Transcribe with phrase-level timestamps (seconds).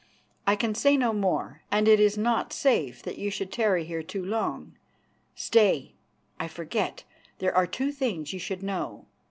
[0.47, 4.01] I can say no more, and it is not safe that you should tarry here
[4.01, 4.73] too long.
[5.35, 5.93] Stay,
[6.39, 7.03] I forget.
[7.37, 9.05] There are two things you should know.